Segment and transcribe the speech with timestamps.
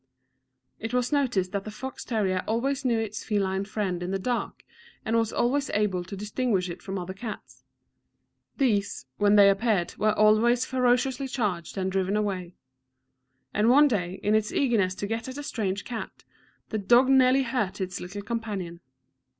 [0.79, 4.63] It was noticed that the fox terrier always knew its feline friend in the dark,
[5.05, 7.63] and was always able to distinguish it from other cats.
[8.57, 12.55] These, when they appeared, were always ferociously charged and driven away;
[13.53, 16.23] and one day, in its eagerness to get at a strange cat,
[16.69, 18.79] the dog nearly hurt its little companion.